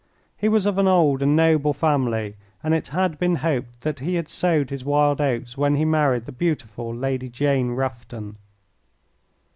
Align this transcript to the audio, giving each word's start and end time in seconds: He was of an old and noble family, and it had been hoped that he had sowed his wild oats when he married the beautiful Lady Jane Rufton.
He 0.35 0.49
was 0.49 0.65
of 0.65 0.79
an 0.79 0.87
old 0.87 1.21
and 1.21 1.35
noble 1.35 1.73
family, 1.73 2.33
and 2.63 2.73
it 2.73 2.87
had 2.87 3.19
been 3.19 3.35
hoped 3.35 3.81
that 3.81 3.99
he 3.99 4.15
had 4.15 4.29
sowed 4.29 4.71
his 4.71 4.83
wild 4.83 5.21
oats 5.21 5.59
when 5.59 5.75
he 5.75 5.85
married 5.85 6.25
the 6.25 6.31
beautiful 6.31 6.91
Lady 6.91 7.29
Jane 7.29 7.69
Rufton. 7.73 8.37